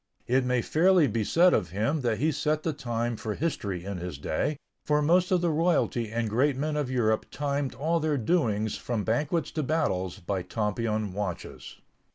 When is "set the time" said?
2.31-3.15